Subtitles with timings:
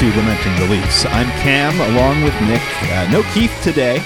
[0.00, 1.04] To Lamenting the Leafs.
[1.04, 2.62] I'm Cam along with Nick.
[2.90, 4.02] Uh, no Keith today,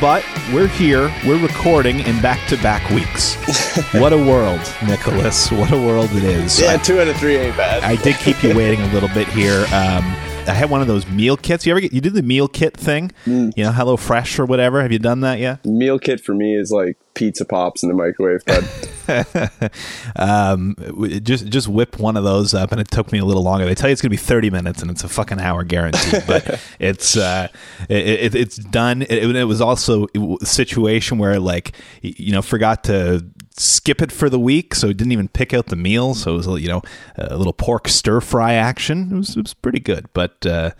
[0.00, 1.12] but we're here.
[1.26, 3.34] We're recording in back to back weeks.
[3.94, 5.50] what a world, Nicholas.
[5.50, 6.60] What a world it is.
[6.60, 7.82] Yeah, two out of three ain't bad.
[7.82, 9.66] I did keep you waiting a little bit here.
[9.74, 10.04] Um,
[10.48, 11.66] I had one of those meal kits.
[11.66, 13.12] You ever get you did the meal kit thing?
[13.26, 14.82] You know, Hello Fresh or whatever.
[14.82, 15.64] Have you done that yet?
[15.64, 18.42] Meal kit for me is like pizza pops in the microwave.
[18.46, 18.62] But
[20.16, 20.76] um,
[21.22, 23.64] just just whip one of those up, and it took me a little longer.
[23.64, 26.24] They tell you it's going to be thirty minutes, and it's a fucking hour guaranteed.
[26.26, 27.48] But it's uh,
[27.88, 29.02] it, it, it's done.
[29.02, 33.24] It, it was also a situation where like you know forgot to
[33.56, 36.14] skip it for the week, so didn't even pick out the meal.
[36.14, 36.82] So it was you know
[37.16, 39.12] a little pork stir fry action.
[39.12, 40.44] It was it was pretty good, but.
[40.44, 40.70] Uh,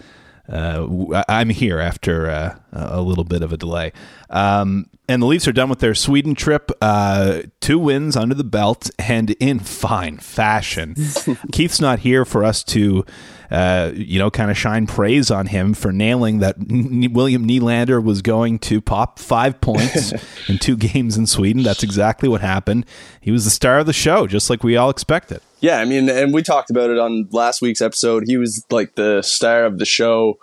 [0.49, 3.93] uh, I'm here after uh, a little bit of a delay.
[4.31, 6.71] Um, and the Leafs are done with their Sweden trip.
[6.81, 10.95] Uh, two wins under the belt and in fine fashion.
[11.53, 13.05] Keith's not here for us to,
[13.51, 18.03] uh, you know, kind of shine praise on him for nailing that N- William Nylander
[18.03, 20.13] was going to pop five points
[20.49, 21.63] in two games in Sweden.
[21.63, 22.85] That's exactly what happened.
[23.21, 25.41] He was the star of the show, just like we all expected.
[25.61, 28.25] yeah, I mean, and we talked about it on last week's episode.
[28.27, 30.39] He was like the star of the show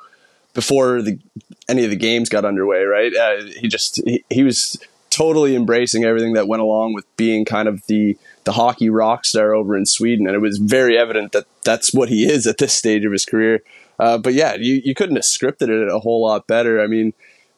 [0.54, 1.20] before the
[1.68, 2.84] any of the games got underway.
[2.84, 3.16] Right?
[3.16, 4.78] Uh, he just he, he was
[5.10, 9.54] totally embracing everything that went along with being kind of the the hockey rock star
[9.54, 12.74] over in Sweden, and it was very evident that that's what he is at this
[12.74, 13.62] stage of his career.
[14.00, 16.82] Uh, but yeah, you, you couldn't have scripted it a whole lot better.
[16.82, 17.14] I mean,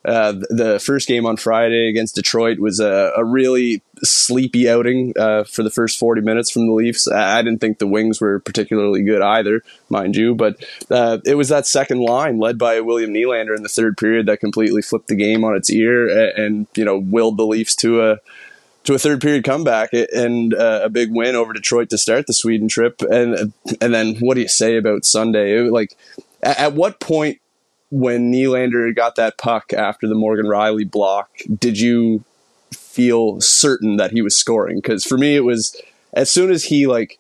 [0.06, 5.44] uh, the first game on Friday against Detroit was a, a really sleepy outing uh,
[5.46, 7.08] for the first 40 minutes from the Leafs.
[7.08, 11.36] I I didn't think the Wings were particularly good either, mind you, but uh, it
[11.36, 15.08] was that second line led by William Nylander in the third period that completely flipped
[15.08, 18.18] the game on its ear and, and you know willed the Leafs to a
[18.86, 22.34] to a third period comeback and uh, a big win over Detroit to start the
[22.34, 23.02] Sweden trip.
[23.02, 25.58] And and then what do you say about Sunday?
[25.58, 25.98] It, like,
[26.42, 27.40] at, at what point
[27.90, 32.24] when Nylander got that puck after the Morgan Rielly block, did you
[32.74, 34.78] feel certain that he was scoring?
[34.78, 35.76] Because for me, it was
[36.14, 37.20] as soon as he like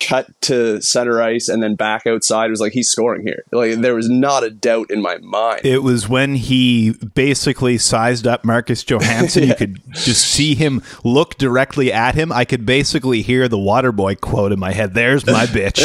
[0.00, 3.44] cut to center ice and then back outside, it was like he's scoring here.
[3.52, 5.60] Like there was not a doubt in my mind.
[5.64, 9.48] It was when he basically sized up Marcus Johansson.
[9.48, 12.32] You could just see him look directly at him.
[12.32, 14.94] I could basically hear the Waterboy quote in my head.
[14.94, 15.80] There's my bitch,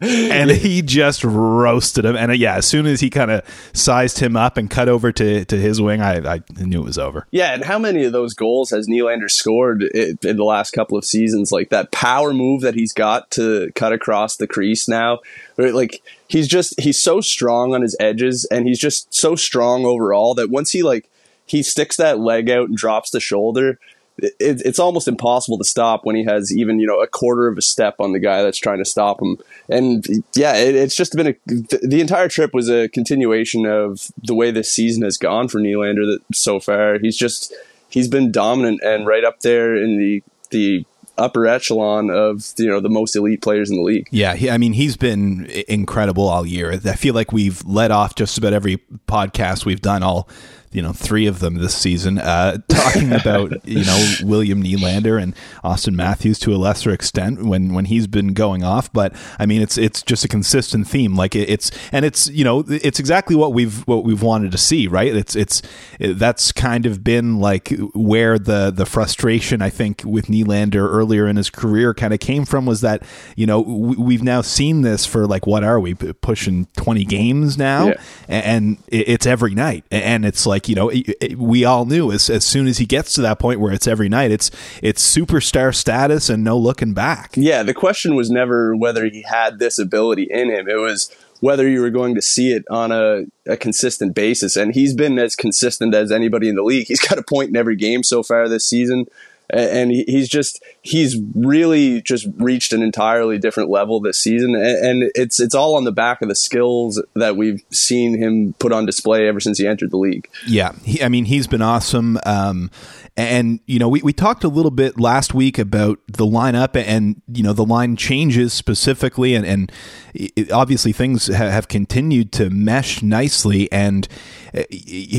[0.00, 2.16] and he just roasted him.
[2.16, 3.42] And uh, yeah, as soon as he kind of
[3.72, 6.98] sized him up and cut over to, to his wing, I, I knew it was
[6.98, 7.26] over.
[7.30, 11.04] Yeah, and how many of those goals has Nylander scored in the last couple of
[11.04, 11.52] seasons?
[11.52, 15.20] Like that power move that he's got to cut across the crease now.
[15.56, 20.34] Like he's just he's so strong on his edges, and he's just so strong overall
[20.34, 21.08] that once he like
[21.46, 23.78] he sticks that leg out and drops the shoulder.
[24.16, 27.58] It, it's almost impossible to stop when he has even you know a quarter of
[27.58, 29.38] a step on the guy that's trying to stop him.
[29.68, 34.10] And yeah, it, it's just been a the, the entire trip was a continuation of
[34.22, 36.98] the way this season has gone for Nylander that so far.
[37.00, 37.52] He's just
[37.88, 40.84] he's been dominant and right up there in the the
[41.16, 44.08] upper echelon of you know the most elite players in the league.
[44.10, 46.72] Yeah, he, I mean, he's been incredible all year.
[46.72, 50.28] I feel like we've let off just about every podcast we've done, all
[50.74, 55.34] you know, three of them this season, uh, talking about you know William Nylander and
[55.64, 58.92] Auston Matthews to a lesser extent when when he's been going off.
[58.92, 61.14] But I mean, it's it's just a consistent theme.
[61.16, 64.58] Like it, it's and it's you know it's exactly what we've what we've wanted to
[64.58, 64.86] see.
[64.88, 65.14] Right?
[65.14, 65.62] It's it's
[65.98, 71.26] it, that's kind of been like where the the frustration I think with Nylander earlier
[71.28, 73.02] in his career kind of came from was that
[73.36, 77.56] you know we, we've now seen this for like what are we pushing 20 games
[77.56, 77.94] now Yeah.
[78.28, 82.10] And it- it's every night and it's like you know it- it- we all knew
[82.12, 84.50] as, as soon as he gets to that point where it's every night it's
[84.82, 89.58] it's superstar status and no looking back Yeah, the question was never whether he had
[89.58, 90.68] this ability in him.
[90.68, 94.56] It was whether you were going to see it on a, a consistent basis.
[94.56, 96.86] And he's been as consistent as anybody in the league.
[96.86, 99.06] He's got a point in every game so far this season.
[99.50, 104.54] And he's just, he's really just reached an entirely different level this season.
[104.54, 108.72] And it's, it's all on the back of the skills that we've seen him put
[108.72, 110.28] on display ever since he entered the league.
[110.46, 112.18] Yeah, he, I mean he's been awesome.
[112.24, 112.70] Um,
[113.16, 117.22] and you know we, we talked a little bit last week about the lineup and
[117.28, 119.72] you know the line changes specifically and and
[120.14, 124.08] it, obviously things ha- have continued to mesh nicely and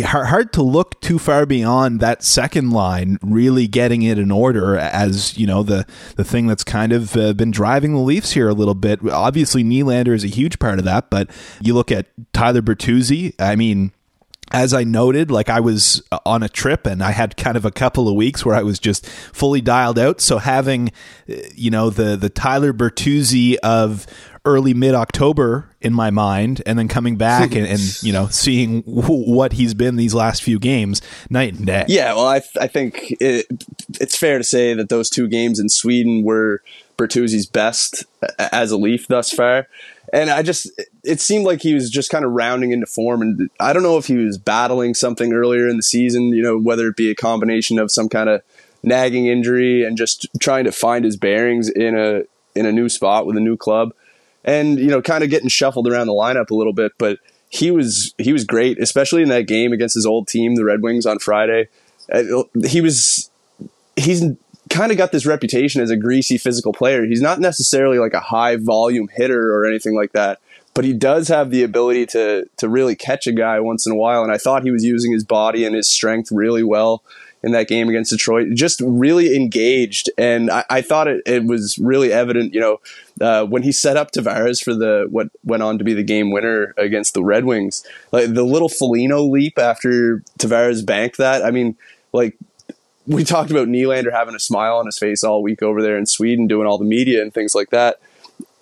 [0.06, 5.38] hard to look too far beyond that second line really getting it in order as
[5.38, 5.86] you know the
[6.16, 9.00] the thing that's kind of uh, been driving the Leafs here a little bit.
[9.10, 11.30] Obviously Nylander is a huge part of that, but
[11.60, 13.34] you look at Tyler Bertuzzi.
[13.40, 13.92] I mean
[14.52, 17.66] as I noted, like I was uh, on a trip and I had kind of
[17.66, 20.22] a couple of weeks where I was just fully dialed out.
[20.22, 20.90] So having,
[21.30, 24.06] uh, you know, the the Tyler Bertuzzi of
[24.46, 28.82] early mid October in my mind, and then coming back and, and you know seeing
[28.82, 31.86] w- what he's been these last few games, night and day.
[31.88, 33.46] Yeah, well, I th- I think it,
[34.00, 36.62] it's fair to say that those two games in Sweden were
[36.98, 38.06] Bertuzzi's best
[38.40, 39.68] as a Leaf thus far
[40.14, 40.72] and I just
[41.04, 43.98] it seemed like he was just kind of rounding into form and I don't know
[43.98, 47.16] if he was battling something earlier in the season, you know, whether it be a
[47.16, 48.42] combination of some kind of
[48.84, 52.22] nagging injury and just trying to find his bearings in a
[52.58, 53.94] in a new spot with a new club
[54.46, 57.20] and you know kind of getting shuffled around the lineup a little bit, but
[57.50, 60.82] he was he was great, especially in that game against his old team, the Red
[60.82, 61.68] Wings on Friday.
[62.12, 63.30] Uh, he was
[63.98, 64.24] he's
[64.70, 67.06] kind of got this reputation as a greasy physical player.
[67.06, 70.40] He's not necessarily like a high volume hitter or anything like that,
[70.74, 73.96] but he does have the ability to to really catch a guy once in a
[73.96, 74.24] while.
[74.24, 77.04] And I thought he was using his body and his strength really well
[77.46, 78.48] in that game against Detroit.
[78.56, 82.56] Just really engaged, and I, I thought it, it was really evident.
[82.56, 82.82] You know,
[83.22, 86.32] uh, when he set up Tavares for the what went on to be the game
[86.32, 91.46] winner against the Red Wings, like the little Foligno leap after Tavares banked that.
[91.46, 91.78] I mean,
[92.12, 92.36] like
[93.06, 96.08] we talked about Nylander having a smile on his face all week over there in
[96.08, 98.00] Sweden, doing all the media and things like that.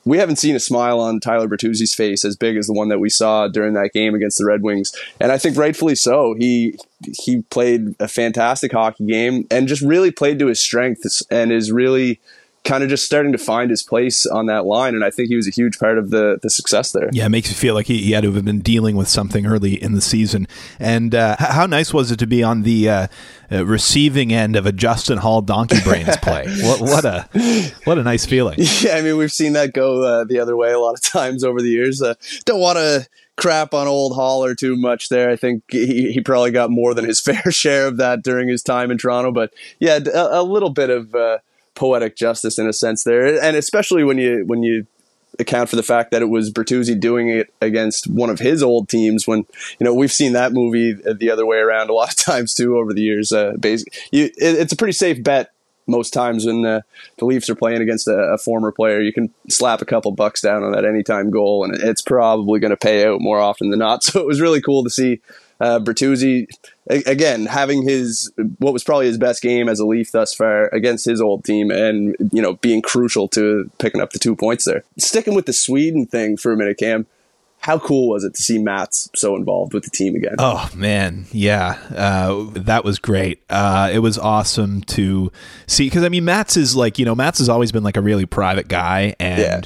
[0.06, 3.00] We haven't seen a smile on Tyler Bertuzzi's face as big as the one that
[3.00, 6.36] we saw during that game against the Red Wings, and I think rightfully so.
[6.38, 11.52] He he played a fantastic hockey game and just really played to his strengths and
[11.52, 12.20] is really
[12.64, 14.96] kind of just starting to find his place on that line.
[14.96, 17.10] And I think he was a huge part of the, the success there.
[17.12, 19.46] Yeah, it makes you feel like he, he had to have been dealing with something
[19.46, 20.48] early in the season.
[20.80, 23.08] And uh, how nice was it to be on the uh,
[23.52, 26.46] uh, receiving end of a Justin Holl donkey brains play?
[26.62, 27.28] what, what, a
[27.84, 28.56] what a nice feeling.
[28.58, 31.44] Yeah, I mean we've seen that go uh, the other way a lot of times
[31.44, 32.02] over the years.
[32.02, 35.30] Uh, don't want to crap on old Holler too much there.
[35.30, 38.64] I think he, he probably got more than his fair share of that during his
[38.64, 39.32] time in Toronto.
[39.32, 41.40] But yeah, a, a little bit of uh,
[41.76, 44.86] poetic justice in a sense there, and especially when you when you
[45.40, 48.90] account for the fact that it was Bertuzzi doing it against one of his old
[48.90, 49.28] teams.
[49.28, 49.40] When
[49.80, 52.78] you know we've seen that movie the other way around a lot of times too
[52.78, 53.32] over the years.
[53.32, 55.52] Uh, basically, you, it, it's a pretty safe bet
[55.88, 56.82] most times when uh,
[57.18, 59.02] the Leafs are playing against a, a, former player.
[59.02, 62.72] You can slap a couple bucks down on that anytime goal, and it's probably going
[62.72, 64.04] to pay out more often than not.
[64.14, 65.22] So it was really cool to see
[65.60, 66.48] uh, Bertuzzi
[66.90, 71.06] again having his what was probably his best game as a Leaf thus far against
[71.06, 74.84] his old team, and you know being crucial to picking up the two points there.
[74.98, 77.06] Sticking with the Sweden thing for a minute, Cam.
[77.64, 80.36] How cool was it to see Mats so involved with the team again?
[80.38, 83.42] Oh man, yeah, uh, that was great.
[83.50, 85.32] Uh, it was awesome to
[85.66, 88.02] see because I mean, Mats is like you know, Mats has always been like a
[88.02, 89.62] really private guy, and yeah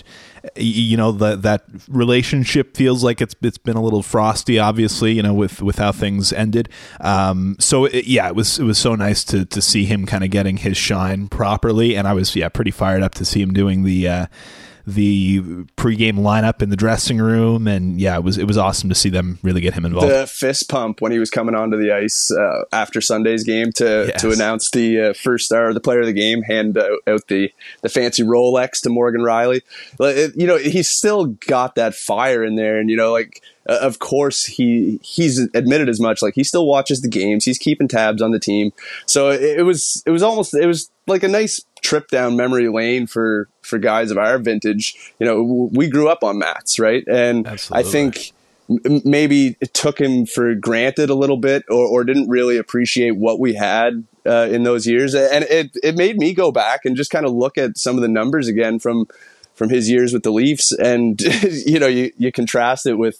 [0.56, 5.22] you know that that relationship feels like it's it's been a little frosty obviously you
[5.22, 6.70] know with with how things ended
[7.02, 10.24] um, so it, yeah it was it was so nice to to see him kind
[10.24, 13.54] of getting his shine properly and I was yeah pretty fired up to see him
[13.54, 14.26] doing the uh,
[14.88, 15.42] the
[15.76, 19.10] pregame lineup in the dressing room, and yeah, it was it was awesome to see
[19.10, 20.10] them really get him involved.
[20.10, 24.06] The fist pump when he was coming onto the ice uh, after Sunday's game to
[24.08, 24.22] yes.
[24.22, 27.52] to announce the uh, first star, the player of the game, hand out, out the
[27.82, 29.62] the fancy Rolex to Morgan Rielly.
[30.36, 34.00] You know, he's still got that fire in there, and you know, like uh, of
[34.00, 38.22] course he he's admitted as much like he still watches the games he's keeping tabs
[38.22, 38.72] on the team
[39.06, 42.70] so it, it was it was almost it was like a nice trip down memory
[42.70, 44.96] lane for for guys of our vintage.
[45.20, 47.04] You know, we grew up on Mats, right?
[47.08, 47.88] And Absolutely.
[47.88, 48.34] I think
[49.06, 53.40] maybe it took him for granted a little bit, or, or didn't really appreciate what
[53.40, 55.16] we had uh, in those years.
[55.16, 58.02] And it it made me go back and just kind of look at some of
[58.02, 59.08] the numbers again from
[59.58, 61.20] from his years with the Leafs, and
[61.66, 63.20] you know you, you contrast it with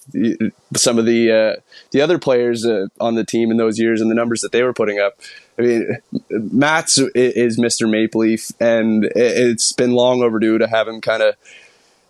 [0.76, 4.10] some of the uh, the other players uh, on the team in those years and
[4.10, 5.20] the numbers that they were putting up.
[5.60, 5.98] I mean,
[6.30, 7.90] Mats is Mr.
[7.90, 11.36] Maple Leaf, and it's been long overdue to have him kind of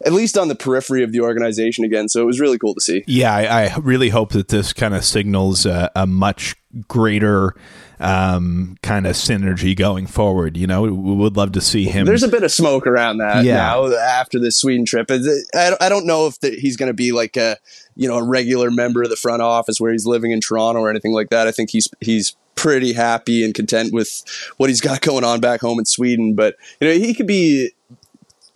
[0.05, 2.09] at least on the periphery of the organization again.
[2.09, 3.03] So it was really cool to see.
[3.07, 6.55] Yeah, I, I really hope that this kind of signals a, a much
[6.87, 7.55] greater
[7.99, 10.57] um, kind of synergy going forward.
[10.57, 12.05] You know, we would love to see him.
[12.05, 13.57] There's a bit of smoke around that yeah.
[13.57, 15.09] now after this Sweden trip.
[15.09, 17.57] I don't know if the, he's going to be like a
[17.95, 20.89] you know a regular member of the front office where he's living in Toronto or
[20.89, 21.47] anything like that.
[21.47, 24.23] I think he's he's pretty happy and content with
[24.57, 26.35] what he's got going on back home in Sweden.
[26.35, 27.71] But you know, he could be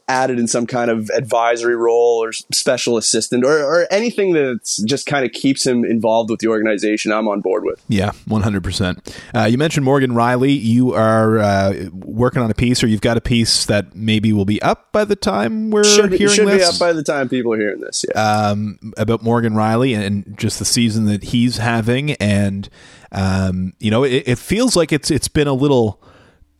[0.07, 5.05] added in some kind of advisory role or special assistant or, or anything that's just
[5.05, 7.83] kind of keeps him involved with the organization, I'm on board with.
[7.87, 9.15] Yeah, 100%.
[9.33, 10.59] Uh, you mentioned Morgan Rielly.
[10.61, 14.45] You are uh, working on a piece, or you've got a piece that maybe will
[14.45, 16.57] be up by the time we're should hearing should this.
[16.57, 18.03] be up by the time people are hearing this.
[18.07, 18.21] Yeah.
[18.21, 22.69] um, about Morgan Rielly and just the season that he's having, and
[23.11, 26.01] um, you know, it, it feels like it's it's been a little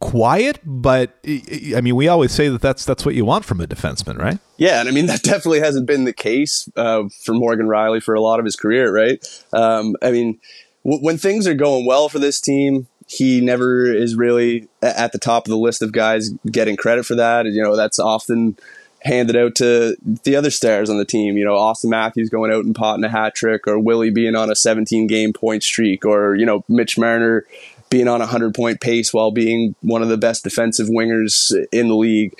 [0.01, 3.67] quiet, but I mean, we always say that that's that's what you want from a
[3.67, 4.39] defenseman, right?
[4.57, 8.13] Yeah, and I mean that definitely hasn't been the case uh, for Morgan Rielly for
[8.13, 9.25] a lot of his career, right?
[9.53, 10.39] Um, I mean,
[10.83, 15.19] w- when things are going well for this team, he never is really at the
[15.19, 17.45] top of the list of guys getting credit for that.
[17.45, 18.57] You know, that's often
[19.03, 21.37] handed out to the other stars on the team.
[21.37, 24.51] You know, Auston Matthews going out and potting a hat trick, or Willie being on
[24.51, 27.45] a 17 game point streak, or you know, Mitch Marner
[27.91, 31.89] being on a 100 point pace while being one of the best defensive wingers in
[31.89, 32.33] the league.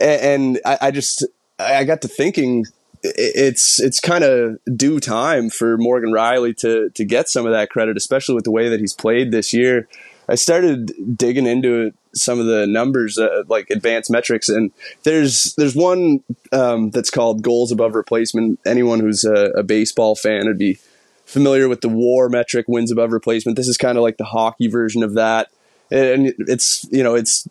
[0.00, 1.24] And I, I just,
[1.60, 2.64] I got to thinking
[3.02, 7.70] it's it's kind of due time for Morgan Rielly to to get some of that
[7.70, 9.86] credit, especially with the way that he's played this year.
[10.28, 14.72] I started digging into some of the numbers, uh, like advanced metrics, and
[15.04, 18.58] there's there's one um, that's called goals above replacement.
[18.66, 20.78] Anyone who's a, a baseball fan would be
[21.26, 23.56] familiar with the WAR metric, wins above replacement.
[23.56, 25.50] This is kind of like the hockey version of that,
[25.90, 27.46] and it's you know it's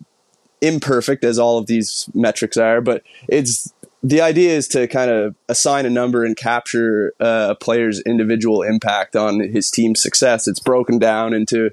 [0.60, 5.34] imperfect as all of these metrics are, but it's the idea is to kind of
[5.48, 10.46] assign a number and capture uh, a player's individual impact on his team's success.
[10.46, 11.70] It's broken down into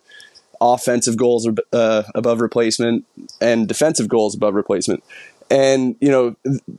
[0.59, 3.05] offensive goals uh, above replacement
[3.41, 5.03] and defensive goals above replacement.
[5.49, 6.35] And, you know,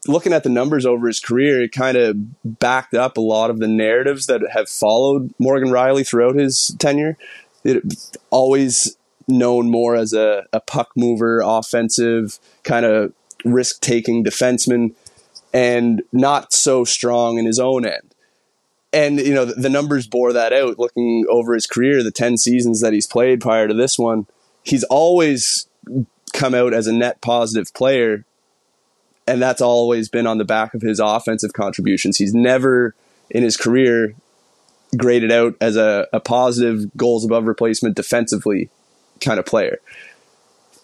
[0.09, 2.17] looking at the numbers over his career, it kind of
[2.59, 7.17] backed up a lot of the narratives that have followed Morgan Rielly throughout his tenure.
[7.63, 7.85] It
[8.31, 8.97] always
[9.29, 13.13] known more as a, a puck mover, offensive, kind of
[13.45, 14.95] risk taking defenseman,
[15.53, 18.15] and not so strong in his own end.
[18.93, 22.39] And, you know, the, the numbers bore that out looking over his career, the 10
[22.39, 24.27] seasons that he's played prior to this one.
[24.63, 25.69] He's always
[26.33, 28.25] come out as a net positive player
[29.27, 32.19] and that's always been on the back of his offensive contributions.
[32.19, 32.95] He's never
[33.31, 34.15] in his career
[34.97, 38.71] graded out as a, a positive goals above replacement defensively
[39.21, 39.79] kind of player.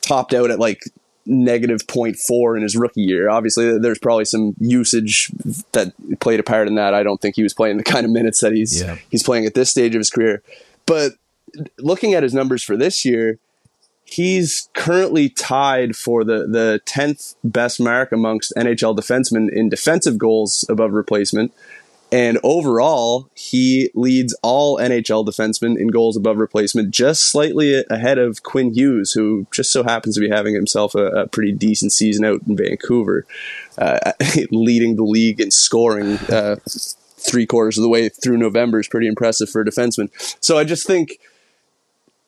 [0.01, 0.83] Topped out at like
[1.27, 3.29] negative 0.4 in his rookie year.
[3.29, 5.31] Obviously, there's probably some usage
[5.73, 6.95] that played a part in that.
[6.95, 8.97] I don't think he was playing the kind of minutes that he's yeah.
[9.11, 10.43] he's playing at this stage of his career.
[10.87, 11.13] But
[11.79, 13.39] looking at his numbers for this year,
[14.11, 20.65] he's currently tied for the, the 10th best mark amongst NHL defensemen in defensive goals
[20.69, 21.53] above replacement.
[22.13, 28.43] And overall, he leads all NHL defensemen in goals above replacement, just slightly ahead of
[28.43, 32.25] Quinn Hughes, who just so happens to be having himself a, a pretty decent season
[32.25, 33.27] out in Vancouver,
[33.79, 34.13] uh,
[34.51, 39.07] leading the league in scoring uh, three quarters of the way through November is pretty
[39.07, 40.11] impressive for a defenseman.
[40.41, 41.21] So I just think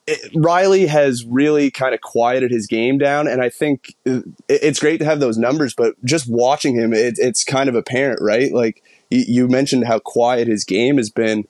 [0.06, 4.62] it, Rielly has really kind of quieted his game down, and I think uh, it,
[4.62, 5.74] it's great to have those numbers.
[5.74, 8.52] But just watching him, it, it's kind of apparent, right?
[8.52, 11.46] Like you, you mentioned how quiet his game has been.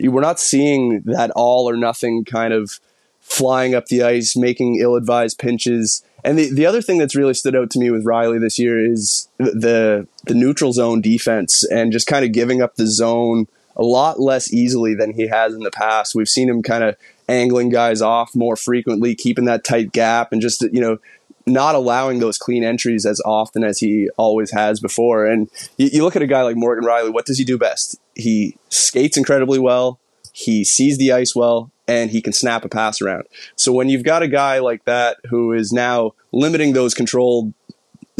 [0.00, 2.80] We're not seeing that all or nothing kind of
[3.20, 6.02] flying up the ice, making ill-advised pinches.
[6.24, 8.84] And the, the other thing that's really stood out to me with Rielly this year
[8.84, 13.82] is the the neutral zone defense and just kind of giving up the zone a
[13.82, 16.14] lot less easily than he has in the past.
[16.14, 16.96] We've seen him kind of
[17.28, 20.98] angling guys off more frequently, keeping that tight gap, and just you know
[21.46, 25.26] not allowing those clean entries as often as he always has before.
[25.26, 27.12] And you, you, look at a guy like Morgan Rielly.
[27.12, 27.98] What does he do best?
[28.14, 29.98] He skates incredibly well.
[30.32, 33.24] He sees the ice well, and he can snap a pass around.
[33.56, 37.52] So when you've got a guy like that who is now limiting those controlled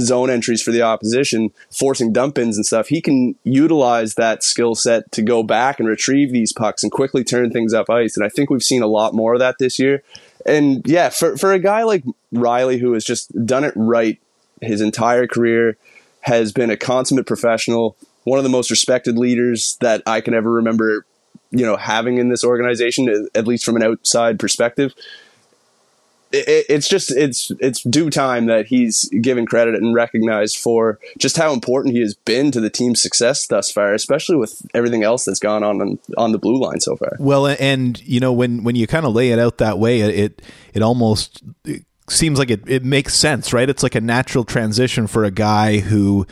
[0.01, 4.75] zone entries for the opposition, forcing dump ins and stuff, he can utilize that skill
[4.75, 8.17] set to go back and retrieve these pucks and quickly turn things up ice.
[8.17, 10.03] And I think we've seen a lot more of that this year.
[10.47, 14.19] And yeah, for, for a guy like Rielly, who has just done it right
[14.61, 15.77] his entire career,
[16.23, 20.51] has been a consummate professional, one of the most respected leaders that I can ever
[20.51, 21.05] remember,
[21.51, 24.95] you know, having in this organization, at least from an outside perspective
[26.33, 31.37] it, it's just it's it's due time that he's given credit and recognized for just
[31.37, 35.25] how important he has been to the team's success thus far, especially with everything else
[35.25, 37.17] that's gone on on, on the blue line so far.
[37.19, 40.43] Well, and you know when when you kind of lay it out that way, it
[40.75, 41.43] it almost
[42.09, 43.69] seems like it, it makes sense, right?
[43.69, 46.27] It's like a natural transition for a guy who,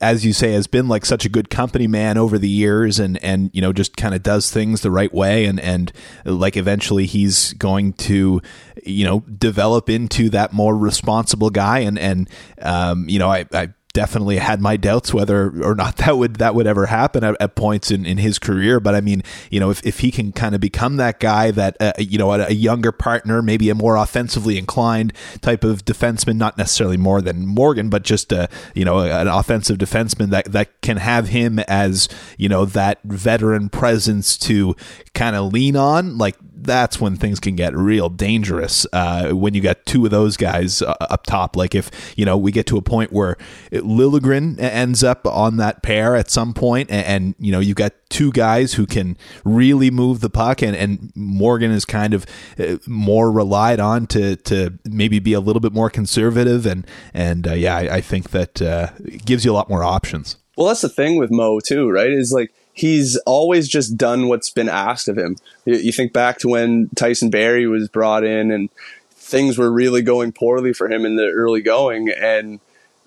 [0.00, 3.22] as you say, has been like such a good company man over the years and,
[3.22, 5.44] and you know, just kind of does things the right way.
[5.44, 5.92] And, and
[6.24, 8.40] like eventually he's going to,
[8.84, 11.80] you know, develop into that more responsible guy.
[11.80, 12.30] And, and,
[12.62, 16.54] um, you know, I, I definitely had my doubts whether or not that would that
[16.54, 18.78] would ever happen at, at points in, in his career.
[18.78, 21.78] But I mean, you know, if, if he can kind of become that guy that
[21.80, 26.36] uh, you know a, a younger partner, maybe a more offensively inclined type of defenseman,
[26.36, 30.78] not necessarily more than Morgan, but just a you know an offensive defenseman that that
[30.82, 34.76] can have him as you know that veteran presence to
[35.14, 36.36] kind of lean on, like
[36.66, 40.82] that's when things can get real dangerous uh, when you got two of those guys
[40.82, 41.56] uh, up top.
[41.56, 43.36] Like if you know we get to a point where
[43.72, 47.92] Liljegren ends up on that pair at some point, and, and you know you got
[48.08, 52.26] two guys who can really move the puck, and, and Morgan is kind of
[52.58, 57.46] uh, more relied on to to maybe be a little bit more conservative, and and
[57.46, 58.90] uh, yeah, I, I, think that uh,
[59.24, 60.36] gives you a lot more options.
[60.56, 62.10] Well, that's the thing with Mo too, right?
[62.10, 65.36] Is like he's always just done what's been asked of him.
[65.64, 68.68] You think back to when Tyson Barrie was brought in and
[69.12, 72.10] things were really going poorly for him in the early going.
[72.10, 72.60] And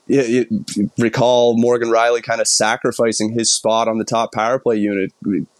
[0.07, 4.77] you, you recall Morgan Rielly kind of sacrificing his spot on the top power play
[4.77, 5.13] unit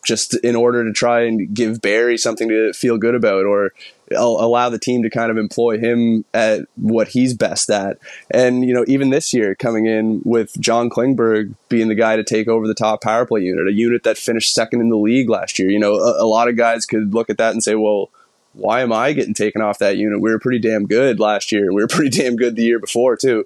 [0.04, 3.74] just in order to try and give Barrie something to feel good about or
[4.16, 7.98] allow the team to kind of employ him at what he's best at.
[8.32, 12.24] And, you know, even this year coming in with John Klingberg being the guy to
[12.24, 15.30] take over the top power play unit, a unit that finished second in the league
[15.30, 15.70] last year.
[15.70, 18.10] You know, a, a lot of guys could look at that and say, well,
[18.54, 20.22] why am I getting taken off that unit?
[20.22, 21.72] We were pretty damn good last year.
[21.72, 23.46] We were pretty damn good the year before, too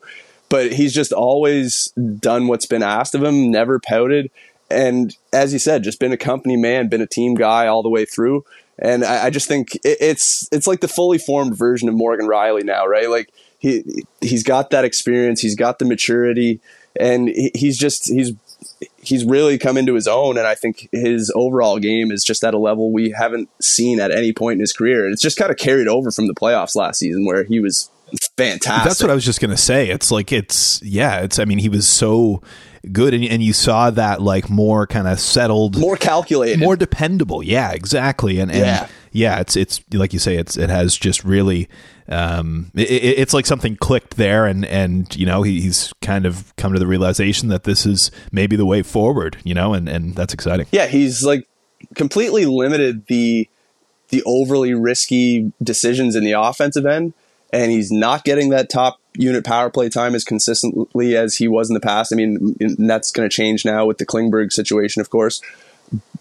[0.53, 4.29] but he's just always done what's been asked of him, never pouted.
[4.69, 7.89] And as you said, just been a company man, been a team guy all the
[7.89, 8.45] way through.
[8.79, 12.27] And I, I just think it, it's it's like the fully formed version of Morgan
[12.27, 13.09] Rielly now, right?
[13.09, 16.59] Like he he's got that experience, he's got the maturity,
[16.99, 18.33] and he's just he's
[18.97, 22.53] he's really come into his own and i think his overall game is just at
[22.53, 25.51] a level we haven't seen at any point in his career And it's just kind
[25.51, 27.91] of carried over from the playoffs last season where he was
[28.37, 28.89] fantastic.
[28.89, 29.89] That's what I was just gonna say.
[29.89, 31.21] It's like it's yeah.
[31.21, 32.41] It's I mean he was so
[32.91, 37.43] good and, and you saw that like more kind of settled, more calculated, more dependable.
[37.43, 38.39] Yeah, exactly.
[38.39, 38.87] And, and yeah.
[39.11, 41.69] yeah, it's it's like you say, it's it has just really.
[42.09, 46.53] Um, it, it's like something clicked there, and and you know he, he's kind of
[46.57, 49.37] come to the realization that this is maybe the way forward.
[49.43, 50.67] You know, and and that's exciting.
[50.71, 51.47] Yeah, he's like
[51.95, 53.47] completely limited the
[54.09, 57.13] the overly risky decisions in the offensive end
[57.53, 61.69] and he's not getting that top unit power play time as consistently as he was
[61.69, 62.11] in the past.
[62.11, 65.39] I mean, that's going to change now with the Klingberg situation, of course.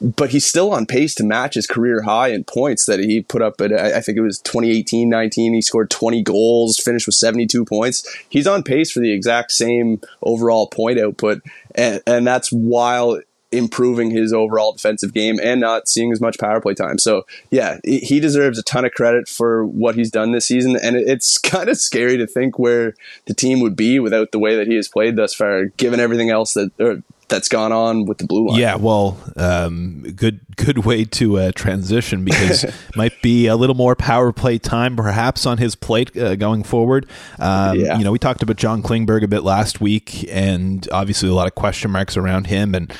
[0.02, 3.40] But he's still on pace to match his career high in points that he put
[3.40, 5.54] up at, I think it was 2018 19.
[5.54, 8.06] He scored 20 goals, finished with 72 points.
[8.28, 11.40] He's on pace for the exact same overall point output.
[11.74, 13.20] And, and that's while
[13.52, 16.98] improving his overall defensive game and not seeing as much power play time.
[16.98, 20.76] So yeah, he deserves a ton of credit for what he's done this season.
[20.76, 22.94] And it's kind of scary to think where
[23.26, 26.30] the team would be without the way that he has played thus far, given everything
[26.30, 28.60] else that that's gone on with the blue line.
[28.60, 33.96] Yeah, well, um, good good way to uh, transition because might be a little more
[33.96, 37.06] power play time perhaps on his plate uh, going forward.
[37.38, 37.98] Um, yeah.
[37.98, 41.46] You know, we talked about John Klingberg a bit last week, and obviously a lot
[41.46, 42.92] of question marks around him and.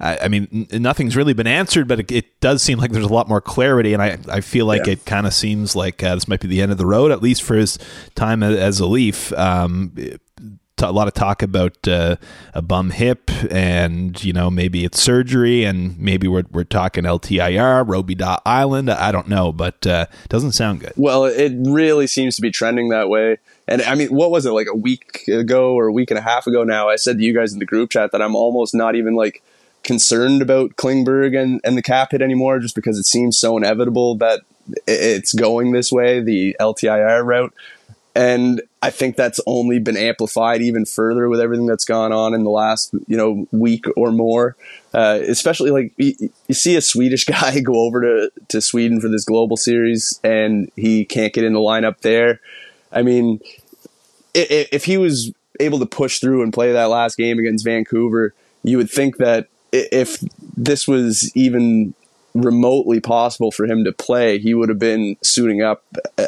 [0.00, 3.04] I, I mean, n- nothing's really been answered, but it, it, does seem like there's
[3.04, 4.92] a lot more clarity, and I, I feel like yeah.
[4.92, 7.20] it kind of seems like uh, this might be the end of the road, at
[7.20, 7.78] least for his
[8.14, 9.32] time as, a Leaf.
[9.32, 9.92] Um,
[10.82, 12.16] a lot of talk about uh,
[12.54, 17.86] a bum hip and you know maybe it's surgery and maybe we're, we're talking LTIR
[17.86, 22.42] Robidas Island I don't know but uh, doesn't sound good well it really seems to
[22.42, 25.88] be trending that way and I mean what was it like a week ago or
[25.88, 27.90] a week and a half ago now I said to you guys in the group
[27.90, 29.42] chat that I'm almost not even like
[29.88, 34.16] concerned about Klingberg and, and the cap hit anymore just because it seems so inevitable
[34.16, 34.42] that
[34.86, 37.54] it's going this way, the LTIR route.
[38.14, 42.44] And I think that's only been amplified even further with everything that's gone on in
[42.44, 44.56] the last, you know, week or more.
[44.92, 49.08] Uh, especially like you, you, see a Swedish guy go over to, to Sweden for
[49.08, 52.40] this global series and he can't get in the lineup there.
[52.92, 53.40] I mean,
[54.34, 58.34] if, if he was able to push through and play that last game against Vancouver,
[58.62, 60.18] you would think that if
[60.56, 61.94] this was even
[62.34, 65.84] remotely possible for him to play, he would have been suiting up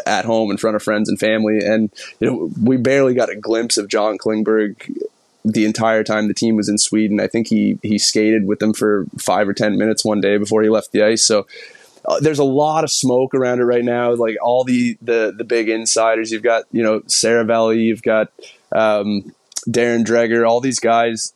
[0.07, 1.59] at home in front of friends and family.
[1.59, 4.99] And you know, we barely got a glimpse of John Klingberg
[5.45, 7.21] the entire time the team was in Sweden.
[7.21, 10.63] I think he he skated with them for five or ten minutes one day before
[10.63, 11.25] he left the ice.
[11.25, 11.47] So.
[12.03, 14.15] Uh, there's a lot of smoke around it right now.
[14.15, 18.33] Like all the, the the big insiders, you've got you know Seravalli, you've got
[18.73, 19.35] um,
[19.69, 21.35] Darren Dreger, all these guys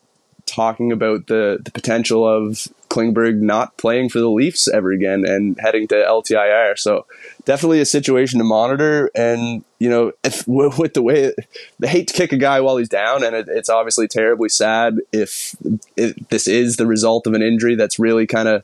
[0.54, 5.58] talking about the the potential of Klingberg not playing for the Leafs ever again and
[5.58, 6.78] heading to LTIR.
[6.78, 7.06] So
[7.44, 9.10] definitely a situation to monitor.
[9.16, 11.34] And you know, if, with the way
[11.80, 14.98] they hate to kick a guy while he's down, and it, it's obviously terribly sad
[15.12, 15.56] if
[15.96, 18.62] this is the result of an injury that's really kind of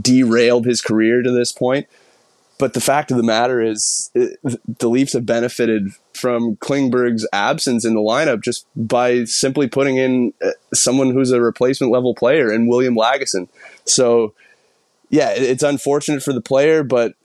[0.00, 1.86] derailed his career to this point.
[2.62, 7.94] But the fact of the matter is, the Leafs have benefited from Klingberg's absence in
[7.94, 12.68] the lineup just by simply putting in uh, someone who's a replacement level player in
[12.68, 13.48] William Lagesson.
[13.84, 14.34] So,
[15.10, 17.16] yeah, it's unfortunate for the player, but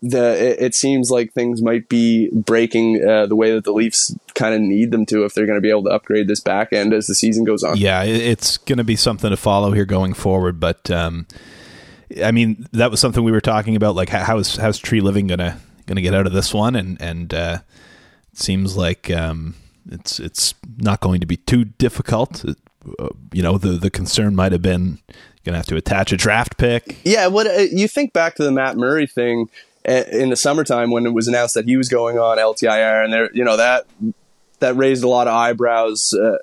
[0.00, 4.16] the it, it seems like things might be breaking uh, the way that the Leafs
[4.34, 6.72] kind of need them to if they're going to be able to upgrade this back
[6.72, 7.76] end as the season goes on.
[7.76, 10.90] Yeah, it's going to be something to follow here going forward, but.
[10.90, 11.26] Um,
[12.22, 13.94] I mean, that was something we were talking about.
[13.94, 16.76] Like, how is how's Treliving gonna gonna get out of this one?
[16.76, 17.58] And and uh,
[18.32, 19.54] it seems like um,
[19.90, 22.44] it's it's not going to be too difficult.
[22.98, 24.98] Uh, you know, the the concern might have been
[25.44, 26.96] gonna have to attach a draft pick.
[27.04, 29.48] Yeah, what uh, you think back to the Matt Murray thing
[29.88, 33.12] uh, in the summertime when it was announced that he was going on LTIR, and
[33.12, 33.86] there, you know that
[34.60, 36.38] that raised a lot of eyebrows uh,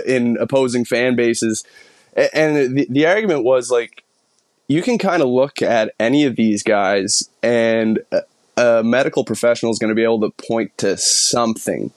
[0.06, 1.64] in opposing fan bases.
[2.32, 4.02] And the, the argument was like
[4.68, 8.00] you can kind of look at any of these guys, and
[8.56, 11.90] a, medical professional is going to be able to point to something.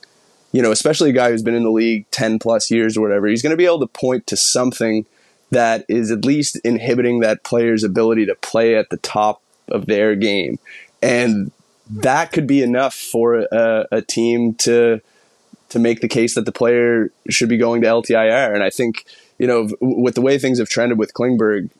[0.52, 3.26] You know, especially a guy who's been in the league 10 plus years or whatever,
[3.26, 5.06] he's going to be able to point to something
[5.50, 10.14] that is at least inhibiting that player's ability to play at the top of their
[10.14, 10.58] game.
[11.02, 11.52] And
[11.90, 15.00] that could be enough for a, a team to
[15.68, 18.54] to make the case that the player should be going to LTIR.
[18.54, 19.06] And I think,
[19.38, 21.70] you know, with the way things have trended with Klingberg,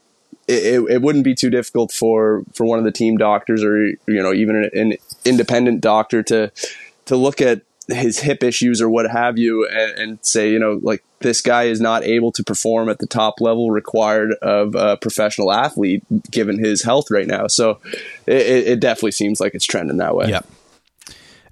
[0.49, 3.99] it, it wouldn't be too difficult for, for one of the team doctors or you
[4.07, 4.93] know even an, an
[5.25, 6.51] independent doctor to
[7.07, 10.79] to look at his hip issues or what have you and, and, say you know
[10.83, 14.97] like this guy is not able to perform at the top level required of a
[14.97, 17.47] professional athlete given his health right now.
[17.47, 17.79] So
[18.27, 20.29] it, it definitely seems like it's trending that way.
[20.29, 20.41] Yeah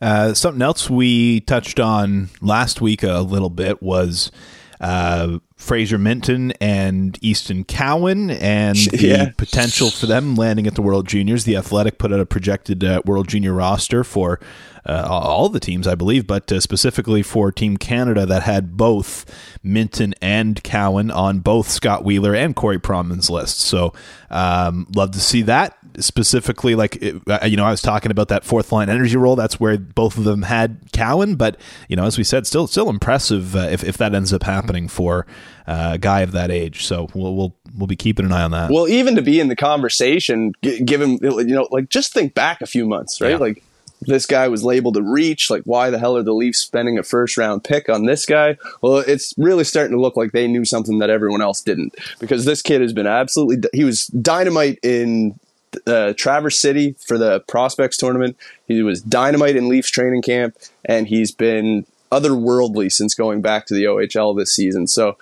[0.00, 4.33] uh, something else we touched on last week a little bit was
[4.81, 9.31] uh, Fraser Minten and Easton Cowan, and the yeah.
[9.37, 11.44] potential for them landing at the World Juniors.
[11.44, 14.40] The Athletic put out a projected uh, World Junior roster for
[14.87, 19.27] uh, all the teams, I believe, but uh, specifically for Team Canada that had both
[19.64, 23.61] Minten and Cowan on both Scott Wheeler and Corey Pronman's list.
[23.61, 23.93] So,
[24.31, 28.45] um, love to see that specifically like uh, you know I was talking about that
[28.45, 29.37] fourth line energy role.
[29.37, 32.88] That's where both of them had Cowan, but you know as we said, still still
[32.88, 35.27] impressive uh, if if that ends up happening for
[35.66, 36.87] uh, a guy of that age.
[36.87, 38.71] So we'll we'll we'll be keeping an eye on that.
[38.71, 42.61] Well, even to be in the conversation, give him you know like just think back
[42.61, 43.31] a few months, right?
[43.33, 43.37] Yeah.
[43.37, 43.62] Like
[44.02, 45.50] this guy was labeled a reach.
[45.50, 48.56] Like, why the hell are the Leafs spending a first round pick on this guy?
[48.80, 52.44] Well, it's really starting to look like they knew something that everyone else didn't because
[52.44, 55.38] this kid has been absolutely, he was dynamite in
[55.86, 58.36] uh, Traverse City for the prospects tournament.
[58.66, 63.74] He was dynamite in Leafs training camp, and he's been otherworldly since going back to
[63.74, 64.86] the OHL this season.
[64.86, 65.16] So,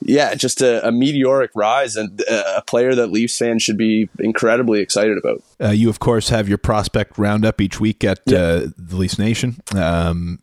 [0.00, 4.80] yeah, just a, a meteoric rise and a player that Leafs fans should be incredibly
[4.80, 5.42] excited about.
[5.60, 9.56] Uh, you, of course, have your prospect roundup each week at uh, the Leafs Nation.
[9.74, 10.40] Um,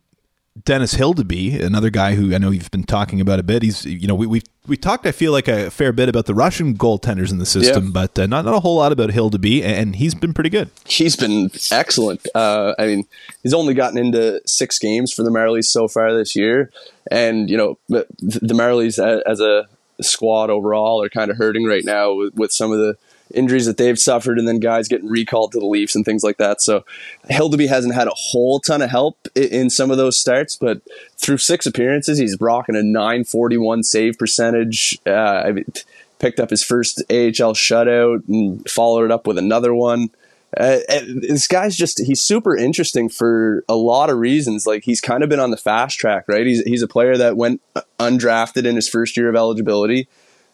[0.64, 3.62] Dennis Hildeby, another guy who I know you've been talking about a bit.
[3.62, 5.06] He's, you know, we we we talked.
[5.06, 7.90] I feel like a fair bit about the Russian goaltenders in the system, yeah.
[7.92, 10.70] but uh, not not a whole lot about Hildeby, and he's been pretty good.
[10.84, 12.26] He's been excellent.
[12.34, 13.06] Uh, I mean,
[13.42, 16.70] he's only gotten into six games for the Marlies so far this year,
[17.10, 19.68] and you know, the, the Marlies as a
[20.02, 22.96] squad overall are kind of hurting right now with, with some of the
[23.34, 26.38] injuries that they've suffered and then guys getting recalled to the Leafs and things like
[26.38, 26.60] that.
[26.60, 26.84] So
[27.30, 30.80] Hildeby hasn't had a whole ton of help in some of those starts, but
[31.16, 34.98] through six appearances, he's rocking a 941 save percentage.
[35.06, 35.64] Uh, I
[36.18, 40.10] picked up his first AHL shutout and followed it up with another one.
[40.54, 45.22] Uh, this guy's just he's super interesting for a lot of reasons like he's kind
[45.22, 47.62] of been on the fast track right he's, he's a player that went
[47.98, 50.08] undrafted in his first year of eligibility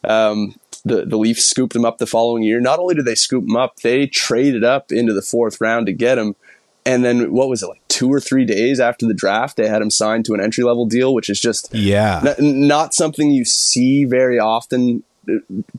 [0.05, 2.61] um, the, the Leafs scooped him up the following year.
[2.61, 5.93] Not only did they scoop him up, they traded up into the fourth round to
[5.93, 6.35] get him.
[6.87, 9.83] And then what was it like two or three days after the draft, they had
[9.83, 13.45] him signed to an entry level deal, which is just yeah n- not something you
[13.45, 15.35] see very often uh,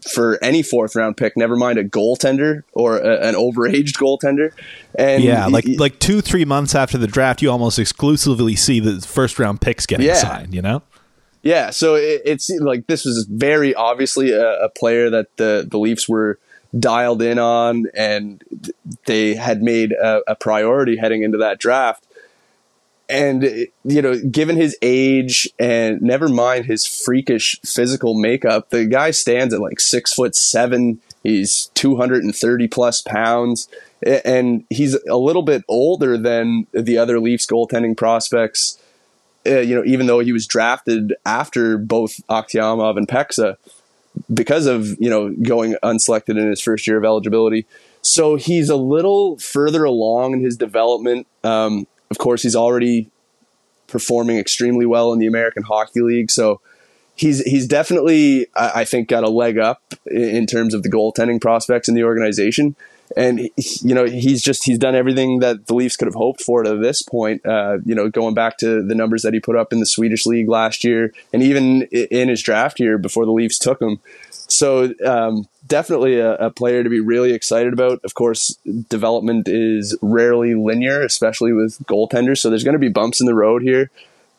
[0.08, 1.36] for any fourth round pick.
[1.36, 4.52] Never mind a goaltender or a, an overaged goaltender.
[4.94, 9.02] And yeah, like like two three months after the draft, you almost exclusively see the
[9.02, 10.14] first round picks getting yeah.
[10.14, 10.54] signed.
[10.54, 10.84] You know.
[11.42, 15.66] Yeah, so it, it seemed like this was very obviously a, a, player that the,
[15.70, 16.38] the Leafs were
[16.78, 18.44] dialed in on, and
[19.06, 22.06] they had made a, a priority heading into that draft.
[23.08, 23.44] And
[23.84, 29.54] you know, given his age and never mind his freakish physical makeup, the guy stands
[29.54, 33.68] at like six foot seven, He's 230 plus pounds,
[34.02, 38.80] and he's a little bit older than the other Leafs goaltending prospects.
[39.46, 43.58] Uh, you know, even though he was drafted after both Akhtyamov and Peksa,
[44.34, 47.66] because of you know going unselected in his first year of eligibility.
[48.02, 51.28] So he's a little further along in his development.
[51.44, 53.10] Um, of course, he's already
[53.88, 56.32] performing extremely well in the American Hockey League.
[56.32, 56.62] So
[57.16, 61.90] he's he's definitely I, think got a leg up in terms of the goaltending prospects
[61.90, 62.76] in the organization.
[63.18, 66.64] And you know he's just he's done everything that the Leafs could have hoped for
[66.64, 67.46] to this point.
[67.46, 70.26] Uh, you know, going back to the numbers that he put up in the Swedish
[70.26, 74.00] league last year, and even in his draft year before the Leafs took him.
[74.48, 78.02] So um, definitely a, a, player to be really excited about.
[78.04, 78.58] Of course,
[78.90, 82.40] development is rarely linear, especially with goaltenders.
[82.40, 83.92] So there's going to be bumps in the road here.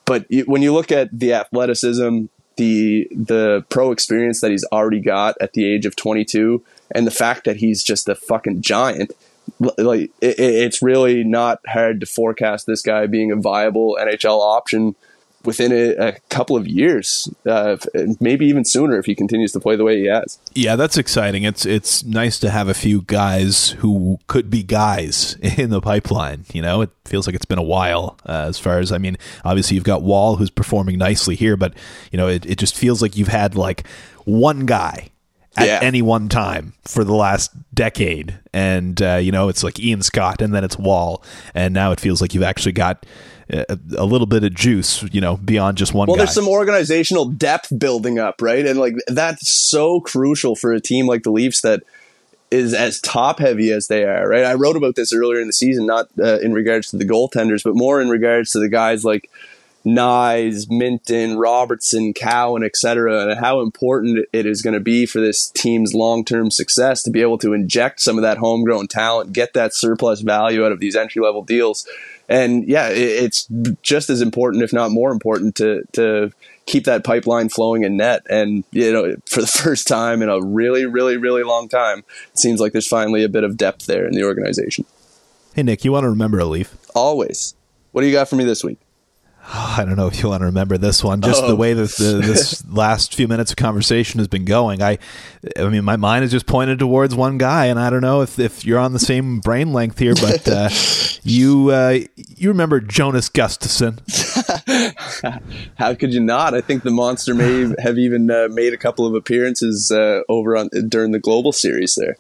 [0.05, 2.25] But when you look at the athleticism,
[2.57, 6.63] the the pro experience that he's already got at the age of 22,
[6.95, 9.13] and the fact that he's just a fucking giant,
[9.59, 14.95] like it, it's really not hard to forecast this guy being a viable NHL option
[15.45, 17.77] within a, a, couple of years, uh,
[18.21, 20.39] maybe even sooner if he continues to play the way he has.
[20.55, 21.45] Yeah, that's exciting.
[21.45, 26.45] It's it's nice to have a few guys who could be guys in the pipeline.
[26.53, 29.17] You know, it feels like it's been a while uh, as far as I mean.
[29.45, 31.75] Obviously, you've got Woll who's performing nicely here, but
[32.13, 33.87] you know, it, it just feels like you've had like
[34.25, 35.11] one guy
[35.57, 35.81] at yeah.
[35.83, 38.39] any one time for the last decade.
[38.53, 41.23] And, uh, you know, it's like Ian Scott and then it's Woll.
[41.55, 43.05] And now it feels like you've actually got
[43.53, 46.07] a, a little bit of juice, you know, beyond just one.
[46.07, 46.25] Well, guy.
[46.25, 48.65] there's some organizational depth building up, right?
[48.65, 51.83] And like that's so crucial for a team like the Leafs that
[52.51, 54.45] is as top heavy as they are, right?
[54.45, 57.63] I wrote about this earlier in the season, not uh, in regards to the goaltenders,
[57.63, 59.31] but more in regards to the guys like
[59.85, 65.49] Knies, Minten, Robertson, Cowan, etc., and how important it is going to be for this
[65.49, 69.75] team's long-term success to be able to inject some of that homegrown talent, get that
[69.75, 71.87] surplus value out of these entry-level deals,
[72.31, 73.49] and yeah, it's
[73.83, 76.31] just as important, if not more important, to to
[76.65, 78.23] keep that pipeline flowing in net.
[78.31, 82.39] And you know, for the first time in a really, really, really long time, it
[82.39, 84.85] seems like there's finally a bit of depth there in the organization.
[85.55, 86.77] Hey Nick, you want to remember a leaf?
[86.95, 87.55] Always.
[87.91, 88.79] What do you got for me this week?
[89.47, 91.21] Oh, I don't know if you want to remember this one.
[91.21, 91.49] Just oh.
[91.49, 94.99] the way that the, this last few minutes of conversation has been going, I,
[95.59, 98.39] I mean, my mind is just pointed towards one guy, and I don't know if,
[98.39, 100.69] if you're on the same brain length here, but uh,
[101.23, 104.01] you uh, you remember Jonas Gustavsson?
[105.77, 106.55] How could you not?
[106.55, 110.57] I think the monster may have even uh, made a couple of appearances uh, over
[110.57, 112.17] on during the global series there.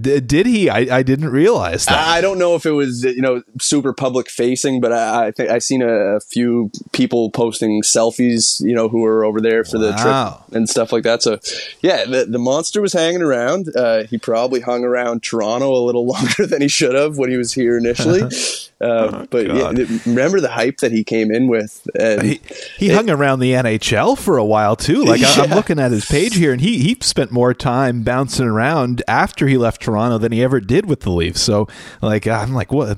[0.00, 0.68] D- did he?
[0.68, 2.08] I, I didn't realize that.
[2.08, 5.50] I don't know if it was you know super public facing, but I, I think
[5.50, 9.78] I seen a, a, few people posting selfies, you know, who were over there for
[9.78, 9.84] wow.
[9.84, 11.22] the trip and stuff like that.
[11.22, 11.38] So,
[11.80, 13.74] yeah, the, the monster was hanging around.
[13.74, 17.36] Uh, he probably hung around Toronto a little longer than he should have when he
[17.36, 18.22] was here initially.
[18.80, 19.72] Uh, oh, but yeah,
[20.06, 21.86] remember the hype that he came in with.
[21.94, 22.40] he
[22.78, 25.04] he it, hung around the NHL for a while too.
[25.04, 25.34] Like yeah.
[25.36, 29.46] I'm looking at his page here, and he he spent more time bouncing around after
[29.46, 31.40] he left Toronto than he ever did with the Leafs.
[31.40, 31.68] So
[32.02, 32.96] like I'm like, what?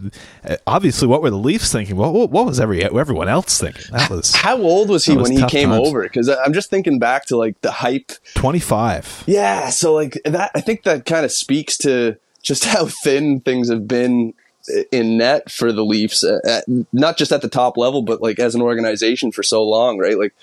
[0.66, 1.96] Obviously, what were the Leafs thinking?
[1.96, 3.84] What what, was every everyone else thinking?
[3.92, 5.88] That was how old was he was when he came times.
[5.88, 6.02] over?
[6.02, 8.12] Because I'm just thinking back to like the hype.
[8.34, 9.24] Twenty five.
[9.26, 10.50] Yeah, so like that.
[10.54, 14.34] I think that kind of speaks to just how thin things have been
[14.90, 18.54] in net for the Leafs, at, not just at the top level, but like as
[18.54, 20.18] an organization for so long, right?
[20.18, 20.34] Like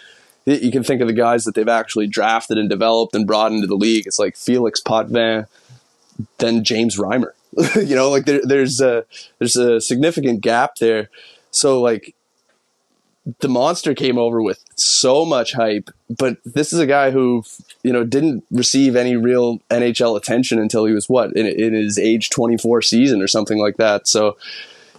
[0.45, 3.67] you can think of the guys that they've actually drafted and developed and brought into
[3.67, 4.07] the league.
[4.07, 5.47] It's like Felix Potvin,
[6.37, 7.31] then James Reimer.
[7.75, 9.05] you know, like there, there's a
[9.39, 11.09] there's a significant gap there.
[11.51, 12.15] So like
[13.39, 17.43] the monster came over with so much hype, but this is a guy who,
[17.83, 21.99] you know, didn't receive any real NHL attention until he was what in, in his
[21.99, 24.07] age 24 season or something like that.
[24.07, 24.37] So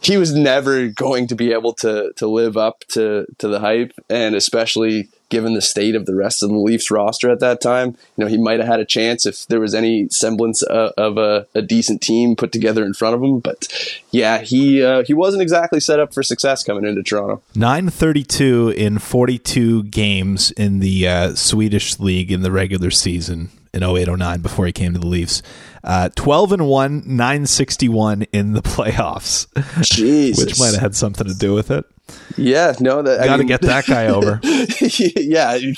[0.01, 3.93] he was never going to be able to to live up to to the hype,
[4.09, 7.91] and especially given the state of the rest of the Leafs roster at that time,
[8.17, 11.19] you know, he might have had a chance if there was any semblance of, of
[11.19, 13.39] a, a, decent team put together in front of him.
[13.39, 13.69] But
[14.11, 17.43] yeah, he uh, he wasn't exactly set up for success coming into Toronto.
[17.55, 22.91] Nine thirty two in forty two games in the uh, Swedish league in the regular
[22.91, 25.43] season in 0809 before he came to the Leafs.
[25.83, 29.47] Uh, 12 and 1, 961 in the playoffs.
[30.39, 31.85] Which might have had something to do with it.
[32.37, 34.41] Yeah, no, that got to get that guy over.
[34.43, 35.75] yeah, you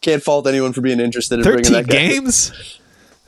[0.00, 2.78] can't fault anyone for being interested in bringing that games.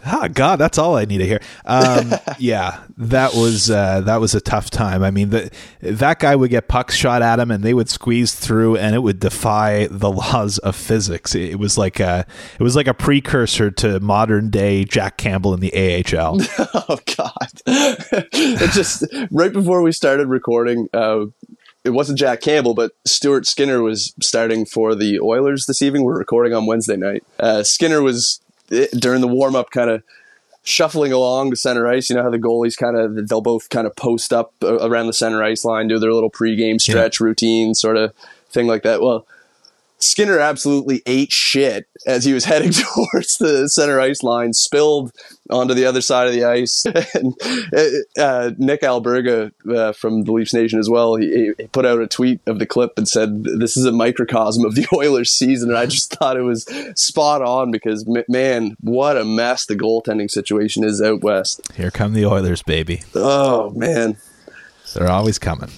[0.07, 1.40] Oh God, that's all I need to hear.
[1.64, 5.03] Um, yeah, that was uh, that was a tough time.
[5.03, 8.35] I mean, the, that guy would get pucks shot at him, and they would squeeze
[8.35, 11.35] through, and it would defy the laws of physics.
[11.35, 12.27] It, was like a
[12.59, 16.38] it was like a precursor to modern day Jack Campbell in the AHL.
[16.88, 17.62] oh God!
[17.67, 20.88] it just right before we started recording.
[20.93, 21.27] Uh,
[21.85, 26.03] it wasn't Jack Campbell, but Stuart Skinner was starting for the Oilers this evening.
[26.03, 27.25] We're recording on Wednesday night.
[27.38, 30.03] Uh, Skinner was during the warm up, kind of
[30.62, 32.09] shuffling along to center ice.
[32.09, 35.12] You know how the goalies kind of they'll both kind of post up around the
[35.12, 37.24] center ice line, do their little pregame stretch yeah.
[37.24, 38.12] routine, sort of
[38.50, 39.00] thing like that.
[39.00, 39.27] Well,
[40.05, 45.12] Skinner absolutely ate shit as he was heading towards the center ice line, spilled
[45.51, 46.85] onto the other side of the ice.
[47.14, 47.35] and
[48.19, 52.07] uh, Nick Alberga uh, from the Leafs Nation as well, he, he, put out a
[52.07, 55.79] tweet of the clip and said, "This is a microcosm of the Oilers' season." And
[55.79, 56.64] I just thought it was
[56.95, 61.61] spot on because man, what a mess the goaltending situation is out west.
[61.75, 63.03] Here come the Oilers, baby.
[63.14, 64.19] Oh man,
[64.95, 65.71] they're always coming.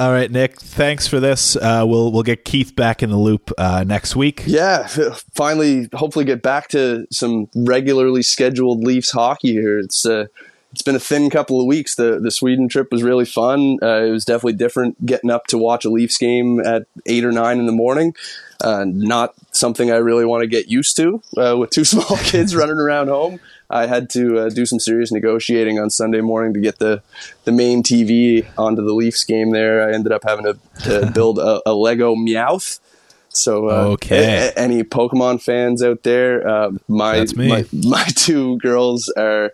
[0.00, 0.60] All right, Nick.
[0.60, 1.56] Thanks for this.
[1.56, 4.44] Uh, we'll we'll get Keith back in the loop uh, next week.
[4.46, 4.86] Yeah,
[5.34, 9.80] finally, hopefully, get back to some regularly scheduled Leafs hockey here.
[9.80, 10.26] It's uh,
[10.70, 11.96] it's been a thin couple of weeks.
[11.96, 13.78] The the Sweden trip was really fun.
[13.82, 17.32] Uh, it was definitely different getting up to watch a Leafs game at eight or
[17.32, 18.14] nine in the morning.
[18.60, 22.54] Uh, not something I really want to get used to uh, with two small kids
[22.54, 23.40] running around home.
[23.70, 27.02] I had to uh, do some serious negotiating on Sunday morning to get the
[27.44, 29.50] the main TV onto the Leafs game.
[29.50, 32.80] There, I ended up having to, to build a, a, Lego Meowth.
[33.28, 34.48] So, uh, okay.
[34.48, 36.48] A, any Pokemon fans out there?
[36.48, 39.52] Uh, my, my my two girls are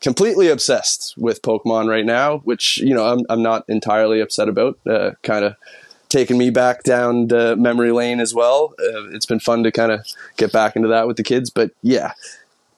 [0.00, 4.78] completely obsessed with Pokemon right now, which you know I'm I'm not entirely upset about.
[4.86, 5.56] Uh, kind of
[6.08, 7.26] taking me back down
[7.60, 8.72] memory lane as well.
[8.78, 11.70] Uh, it's been fun to kind of get back into that with the kids, but
[11.82, 12.12] yeah,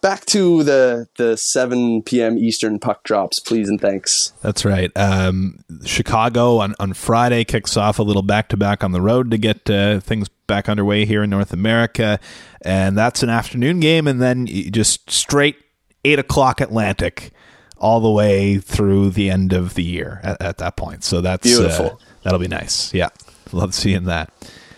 [0.00, 2.38] back to the the 7 p.m.
[2.38, 4.32] Eastern puck drops, please and thanks.
[4.42, 4.90] That's right.
[4.96, 9.30] Um, Chicago on, on Friday kicks off a little back to back on the road
[9.30, 12.18] to get uh, things back underway here in North America,
[12.62, 15.56] and that's an afternoon game, and then just straight
[16.04, 17.32] eight o'clock Atlantic
[17.78, 21.02] all the way through the end of the year at, at that point.
[21.02, 21.86] So that's beautiful.
[21.86, 22.92] Uh, that'll be nice.
[22.92, 23.08] Yeah,
[23.52, 24.32] love seeing that.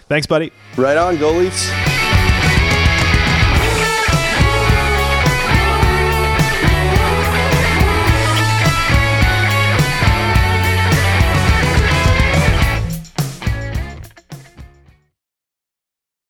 [0.09, 0.53] Thanks, buddy.
[0.77, 1.92] Right on, goalies.